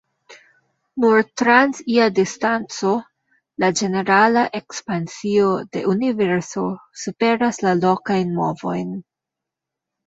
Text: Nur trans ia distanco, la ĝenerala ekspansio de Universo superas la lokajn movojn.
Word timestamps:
Nur 1.03 1.19
trans 1.41 1.81
ia 1.95 2.07
distanco, 2.21 2.95
la 3.65 3.71
ĝenerala 3.81 4.47
ekspansio 4.61 5.53
de 5.77 5.85
Universo 5.95 6.67
superas 7.05 7.65
la 7.69 7.77
lokajn 7.87 8.35
movojn. 8.43 8.95